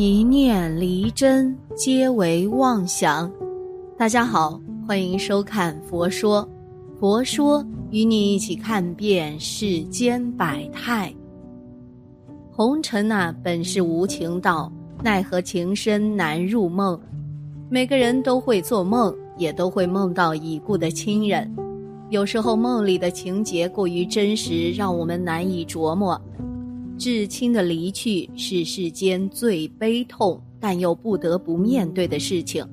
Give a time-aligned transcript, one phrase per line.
[0.00, 3.28] 一念离真，皆为妄想。
[3.96, 6.48] 大家好，欢迎收看《佛说》，
[7.00, 11.12] 佛说与你一起看遍世间百态。
[12.52, 14.72] 红尘呐，本是无情道，
[15.02, 16.96] 奈何情深难入梦。
[17.68, 21.52] 每个人都会做梦，也都会梦到已故的亲人。
[22.08, 26.20] 有时候梦里的情节过于真实，让我们难以琢磨。
[26.98, 32.66] 至亲的离去是世间最悲痛但又不得不面对的事情，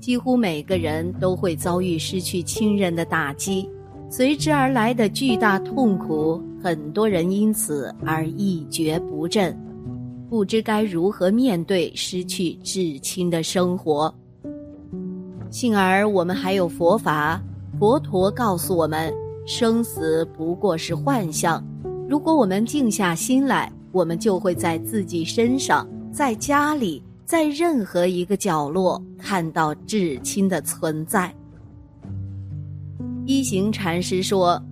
[0.00, 3.68] 几乎每个人都会遭遇失去亲人的打击，
[4.08, 9.54] 随之而来的巨大痛苦，很多人因此而一蹶不振，
[10.30, 14.12] 不知该如何面对失去至亲的生活。
[15.50, 17.38] 幸而我们还有佛法，
[17.78, 19.12] 佛陀告诉我们，
[19.46, 21.62] 生死不过是幻象。
[22.08, 31.34] 如果我们静下心来，我们就会在自己身上、在家里、在任何一个角落看到至亲的存在。
[33.24, 34.62] 一行禅师说：“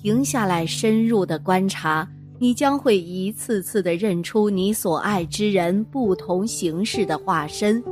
[0.00, 7.82] 停下来，深入的观察，你将会一次次的认出你所爱之人不同形式的化身。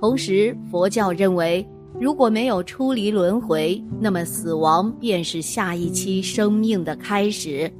[0.00, 1.66] 同时，佛教认为，
[2.00, 7.72] 如果没有出离轮回，那么死亡便是下一期生命的开始。”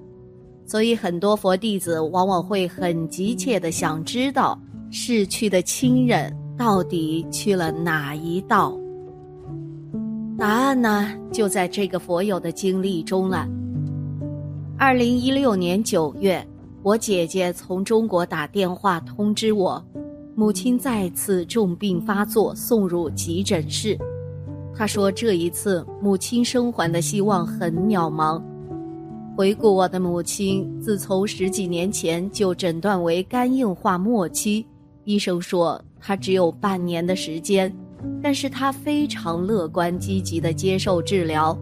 [0.65, 4.59] 所以，很多佛弟子往往会很急切的想知道
[4.91, 8.79] 逝去的亲人到底去了哪一道。
[10.39, 13.47] 答案呢，就在这个佛友的经历中了。
[14.79, 16.45] 二零一六年九月，
[16.83, 19.85] 我姐姐从中国打电话通知我，
[20.35, 23.97] 母亲再次重病发作，送入急诊室。
[24.75, 28.43] 她说，这一次母亲生还的希望很渺茫。
[29.43, 34.65] 回顾我的母亲，自从十几年前就诊断为肝硬化末期，
[35.03, 37.75] 医生说她只有半年的时间，
[38.23, 41.59] 但是她非常乐观积极的接受治疗，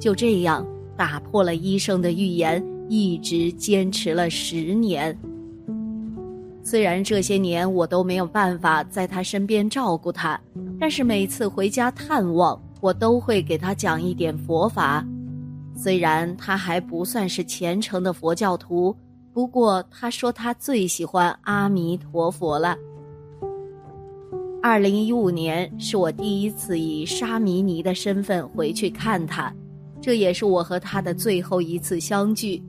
[0.00, 0.66] 就这样
[0.96, 5.14] 打破了医生的预言，一直坚持了十年。
[6.62, 10.40] 虽然这些年我都没有办法在她身边照顾她，
[10.80, 15.06] 但是每次回家探望，我都会给她讲一点佛法。
[15.80, 18.94] 虽然他还不算是虔诚的佛教徒，
[19.32, 22.76] 不过他说他最喜欢阿弥陀佛了。
[24.60, 29.54] 二零一五年是我第一次以沙弥尼的身份回去看他，
[30.00, 32.60] 这也是我和他的最后一次相聚。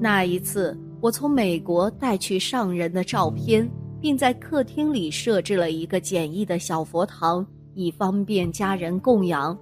[0.00, 3.68] 那一次，我从美国带去上人的照片，
[4.00, 7.44] 并在客厅里设置了一个简易的小佛堂，
[7.74, 9.58] 以方便家人供养。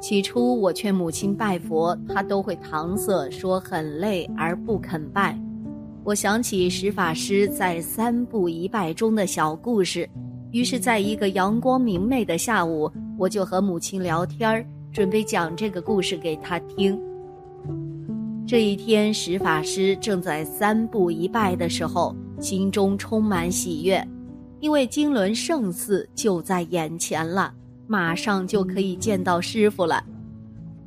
[0.00, 5.38] 起初，我劝母亲拜佛，她都会搪塞说很累而不肯拜。
[6.04, 10.08] 我想起石法师在三步一拜中的小故事，
[10.52, 16.98] 于是，在一个阳光明媚的下午，我就和母亲聊天准备讲这个故事给她听。
[18.46, 24.02] 这一天，石法师正在三步一拜的时候，心中充满喜悦，
[24.60, 27.52] 因为金轮圣寺就在眼前了。
[27.88, 30.04] 马上就可以见到师傅了。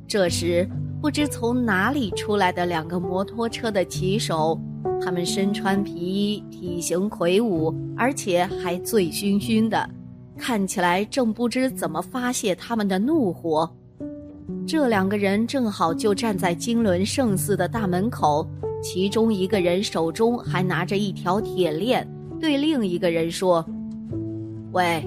[0.06, 0.68] 这时，
[1.00, 4.58] 不知从哪里出来的两个摩托车的骑手，
[5.04, 9.90] 他们身穿皮衣，体型魁梧，而且还醉醺醺的，
[10.38, 13.68] 看起来正不知怎么发泄他们的怒火。
[14.66, 18.46] 这两个人正好就站在金轮圣寺的大门口，
[18.82, 22.06] 其中一个人手中还拿着一条铁链，
[22.38, 23.64] 对另一个人说
[24.70, 25.04] ：“喂。”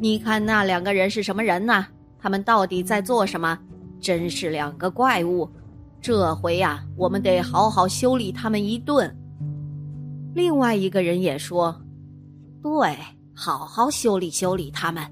[0.00, 1.86] 你看那两个人是什么人呢？
[2.20, 3.58] 他们到底在做什么？
[4.00, 5.48] 真是两个怪物！
[6.00, 9.12] 这回呀，我们得好好修理他们一顿。
[10.34, 11.74] 另外一个人也说
[12.62, 12.96] ：“对，
[13.34, 15.02] 好好修理修理他们。”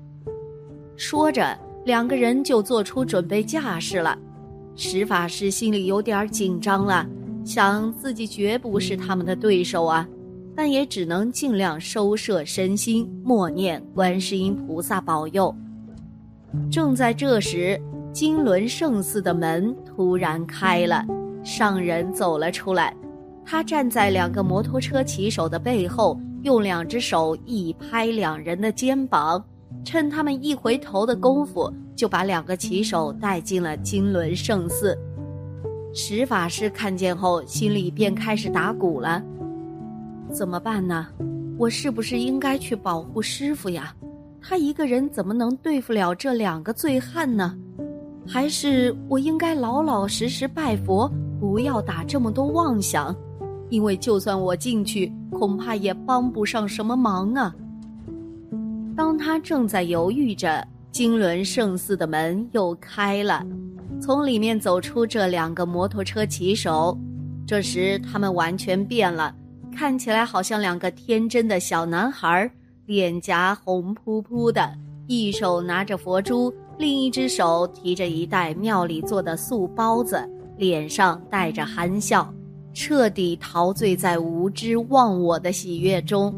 [0.96, 4.16] 说着，两个人就做出准备架势了。
[4.76, 7.04] 石法师心里有点紧张了，
[7.44, 10.06] 想自己绝不是他们的对手啊。
[10.56, 15.54] 但也只能尽量收摄身心，默念观世音菩萨保佑。
[16.70, 17.78] 正在这时，
[18.10, 21.04] 金轮圣寺的门突然开了，
[21.44, 22.96] 上人走了出来。
[23.44, 29.44] 他站在两个摩托车骑手的背后，用两只手一拍两人的肩膀，
[29.84, 34.98] 趁他们一回头的功夫，就把两个骑手带进了金轮圣寺。
[35.92, 39.22] 石法师看见后，心里便开始打鼓了。
[40.36, 41.06] 怎么办呢？
[41.56, 43.94] 我是不是应该去保护师傅呀？
[44.38, 47.56] 他一个人怎么能对付了这两个醉汉呢？
[48.28, 51.10] 还是我应该老老实实拜佛，
[51.40, 53.16] 不要打这么多妄想？
[53.70, 57.54] 因为就算我进去，恐怕也帮不上什么忙啊。
[58.94, 60.62] 当他正在犹豫着，
[60.92, 63.42] 金轮圣寺的门又开了，
[64.02, 66.94] 从里面走出这两个摩托车骑手。
[67.46, 69.34] 这时他们完全变了，
[69.76, 72.50] 看起来好像两个天真的小男孩，
[72.86, 74.72] 脸颊红扑扑的，
[75.06, 80.26] 一手拿着佛珠，另一只手提着一袋庙里做的素包子，
[80.56, 82.32] 脸上带着憨笑。
[82.72, 86.34] 彻底陶醉在无知忘我的喜悦中。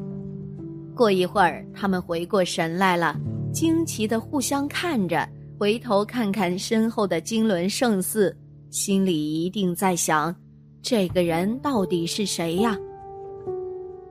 [0.93, 3.17] 过一会儿，他们回过神来了，
[3.52, 5.29] 惊奇的互相看着，
[5.61, 8.37] 回头看看身后的金轮圣寺，
[8.70, 10.34] 心里一定在想：
[10.82, 12.76] 这个人到底是谁呀？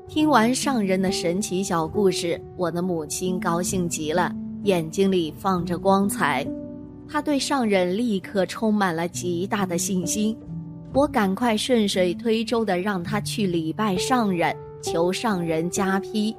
[0.08, 4.34] 听完上人的神奇小故事，我的母亲高兴极了，
[4.64, 6.48] 眼睛里放着光彩，
[7.10, 10.36] 她对上人立刻充满了极大的信心。
[10.94, 16.34] 我赶快顺水推舟的让他去礼拜上人，求上人加批。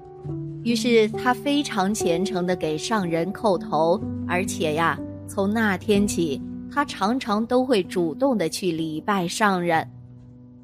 [0.64, 6.40] 于是他非常虔诚的给上人叩头，而且呀，从那天起，
[6.72, 9.86] 他常常都会主动的去礼拜上人。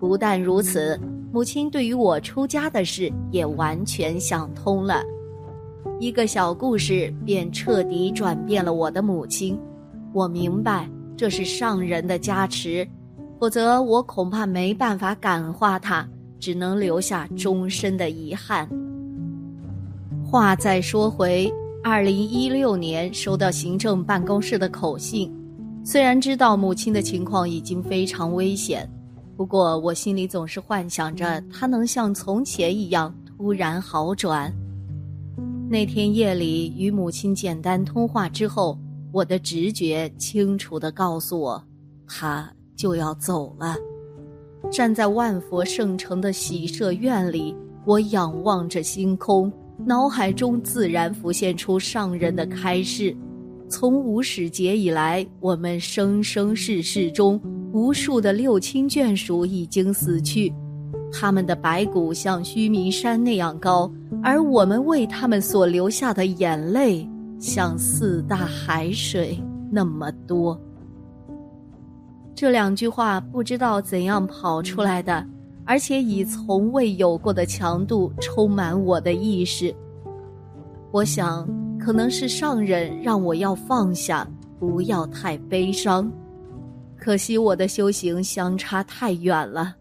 [0.07, 1.01] 不但如此，
[1.33, 5.03] 母亲对于我出家的事也完全想通了。
[5.99, 9.59] 一个小故事便彻底转变了我的母亲。
[10.13, 10.87] 我明白
[11.17, 12.87] 这是上人的加持。
[13.41, 16.07] 否则，我恐怕没办法感化他，
[16.39, 18.69] 只能留下终身的遗憾。
[20.23, 21.51] 话再说回，
[21.83, 25.35] 二零一六年收到行政办公室的口信，
[25.83, 28.87] 虽然知道母亲的情况已经非常危险，
[29.37, 34.53] 不过我心里总是幻想着他能像从前一样突然好转。
[35.69, 38.79] 那天夜里与母亲简单通话之后，
[39.13, 41.65] 我的直觉清楚地告诉我，
[42.07, 42.51] 他。
[42.77, 43.77] 就要走了，
[44.69, 47.55] 站在万佛圣城的喜舍院里，
[47.85, 49.51] 我仰望着星空，
[49.87, 53.17] 脑海中自然浮现出上人的开示：
[53.69, 57.41] 从无始劫以来，我们生生世世中，
[57.75, 60.55] 无数的六亲眷属已经死去，
[61.13, 63.93] 他们的白骨像须弥山那样高，
[64.23, 67.05] 而我们为他们所流下的眼泪，
[67.37, 69.37] 像四大海水
[69.73, 70.57] 那么多。
[72.33, 75.27] 这两句话不知道怎样跑出来的，
[75.65, 79.75] 而且以从未有过的强度充满我的意识。
[80.93, 81.45] 我想，
[81.77, 84.25] 可能是上人让我要放下，
[84.61, 86.09] 不要太悲伤。
[87.05, 89.77] 可惜我的修行相差太远了。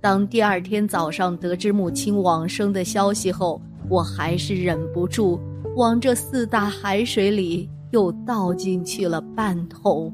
[0.00, 3.60] 当第二天早上得知母亲往生的消息后，
[3.90, 5.38] 我还是忍不住
[5.76, 10.10] 往这四大海水里又倒进去了半桶。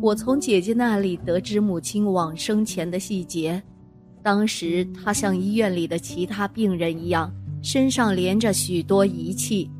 [0.00, 3.62] 我从姐姐那里得知母亲往生前的细节，
[4.20, 7.32] 当时她像医院里的其他病人一样，
[7.62, 9.70] 身上连着许多仪器，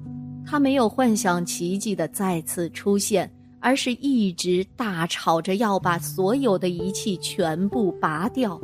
[0.46, 3.28] 她没有幻想奇迹的再次出现，
[3.62, 8.60] 而是一直大吵着要把所有的仪器全部拔掉。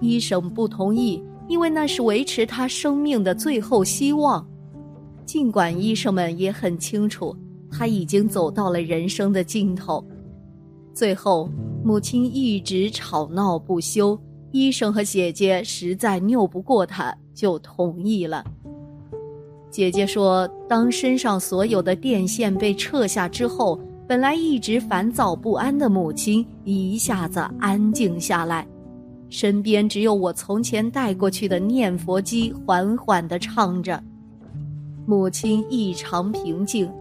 [0.00, 4.44] 医生不同意，因为那是维持他生命的最后希望。
[5.24, 7.36] 尽管医生们也很清楚，
[7.70, 10.04] 他已经走到了人生的尽头。
[10.92, 11.48] 最后，
[11.84, 14.18] 母亲一直吵闹不休，
[14.50, 18.44] 医生和姐姐实在拗不过她，就同意了。
[19.70, 23.78] 姐姐说，当身上所有的电线被撤下之后，
[24.10, 28.66] 本来一直烦躁不安的母亲一下子安静下来，
[29.28, 34.02] 身边只有我从前带过去的念佛机缓缓地唱着，
[35.06, 36.92] 母亲异常平静。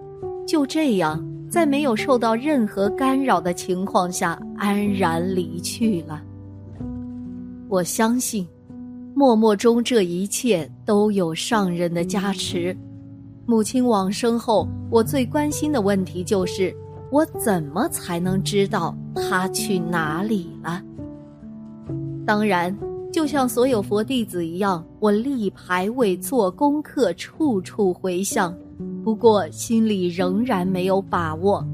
[0.46, 1.20] 就这样。
[1.50, 6.22] 在没有受到任何干扰的情况下，安然离去了。
[7.68, 8.48] 我相信，
[9.16, 12.78] 默默中这一切都有上人的加持。
[13.48, 16.72] 母亲往生后，我最关心的问题就是：
[17.12, 20.82] 我怎么才能知道他去哪里了？
[22.26, 22.76] 当然，
[23.12, 28.56] 就像所有佛弟子一样，我立牌位、做功课，处处回向。
[29.04, 31.66] 不过心里仍然没有把握。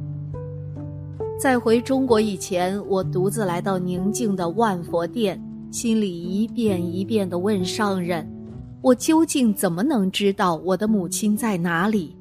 [1.37, 8.25] 在回中国以前，我独自来到宁静的万佛殿，心里一遍一遍地问上人
[8.81, 12.15] ：“我究竟怎么能知道我的母亲在哪里？”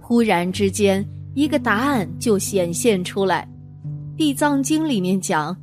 [0.00, 1.06] 忽然之间，
[1.38, 3.48] 一个答案就显现出来，
[4.16, 5.56] 《地藏经》里面讲：“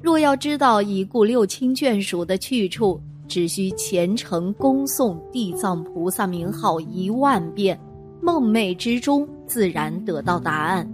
[0.00, 7.76] 若要知道已故六亲眷属的去处。”只需虔诚恭诵地藏菩萨名号一万遍，
[8.22, 10.88] 梦寐之中自然得到答案。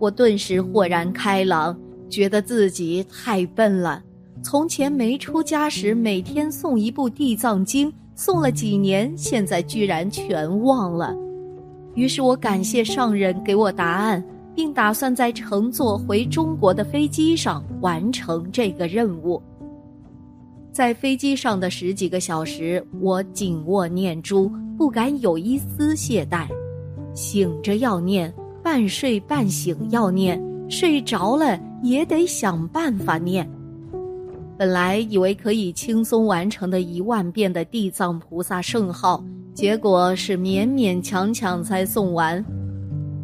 [0.00, 1.78] 我顿时豁然开朗，
[2.10, 4.02] 觉得自己太笨了。
[4.42, 7.88] 从前没出家时每天诵一部《地藏经》，
[8.18, 11.14] 诵了几年，现在居然全忘了。
[11.94, 19.40] 于是我感谢上人给我答案，并打算在乘坐回中国的飞机上完成这个任务。
[20.72, 26.48] 在飞机上的十几个小时，我紧握念珠，不敢有一丝懈怠，
[27.14, 28.32] 醒着要念，
[28.62, 33.46] 半睡半醒要念，睡着了也得想办法念。
[34.56, 39.22] 本来以为可以轻松完成的一万遍的地藏菩萨圣号。
[39.54, 42.44] 结果是勉勉强强才送完。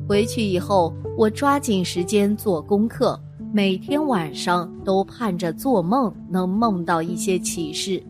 [0.06, 3.18] 回去以后，我抓紧时间做功课，
[3.52, 8.02] 每天晚上都盼着做梦能梦到一些启示。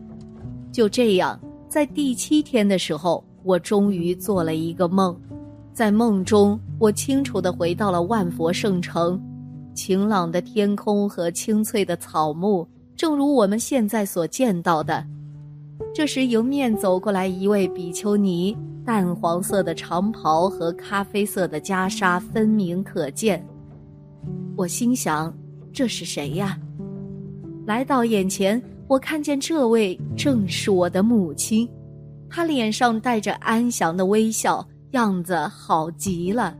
[0.71, 5.17] 就这样，在第七天的时候，我终于做了一个梦。
[5.73, 9.19] 在梦中，我清楚地回到了万佛圣城，
[9.73, 15.05] 晴朗的天空和青翠的草木，正如我们现在所见到的。
[15.93, 18.55] 这时，迎面走过来一位比丘尼，
[18.85, 23.45] 淡黄色的长袍和咖啡色的袈裟分明可见。
[24.55, 25.33] 我心想，
[25.73, 26.57] 这是谁呀？
[27.65, 31.67] 来到眼前，我看见这位正是我的母亲，
[32.29, 36.55] 她脸上带着安详的微笑，样子好极了。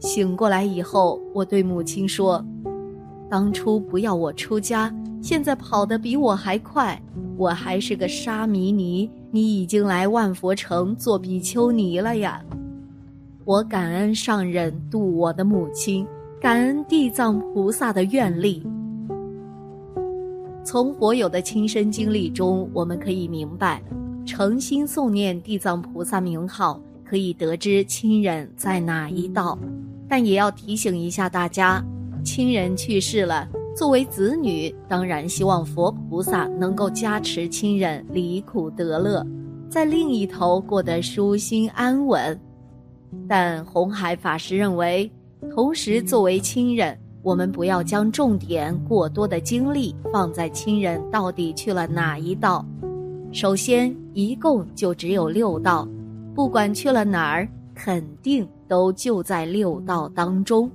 [0.00, 2.44] 醒过来以后，我对母亲说
[3.28, 7.00] ：“当初不要我出家。”现在跑得比我还快，
[7.36, 12.42] 我还是个沙弥尼，你已经来万佛城做比丘尼了呀！
[13.44, 16.06] 我感恩上人度我的母亲，
[16.40, 18.62] 感恩地藏菩萨的愿力。
[20.62, 23.82] 从佛友的亲身经历中，我们可以明白，
[24.24, 29.58] 诚心诵念地藏菩萨名号，可以得知亲人在哪一道，
[30.08, 31.82] 但也要提醒一下大家，
[32.22, 33.48] 亲人去世了。
[33.78, 39.24] 作为子女，当然希望佛菩萨能够加持亲人离苦得乐，
[39.70, 42.36] 在另一头过得舒心安稳。
[43.28, 45.08] 但红海法师认为，
[45.54, 52.66] 同时作为亲人，我们不要将重点过多的精力放在亲人到底去了哪一道。
[53.30, 55.86] 首先，一共就只有六道，
[56.34, 60.68] 不管去了哪儿，肯定都就在六道当中。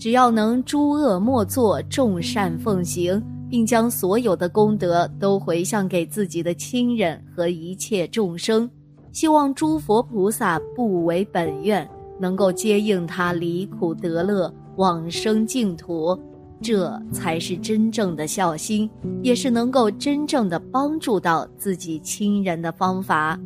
[0.00, 8.68] 只要能诸恶莫作，众善奉行，并将所有的功德都回向给自己的亲人和一切众生，
[9.12, 11.86] 希望诸佛菩萨不违本愿，
[12.18, 16.18] 能够接应他离苦得乐，往生净土，
[16.62, 18.88] 这才是真正的孝心，
[19.22, 23.38] 也是能够真正的帮助到自己亲人的方法。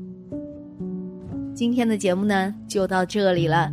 [1.52, 3.72] 今天的节目呢，就到这里了。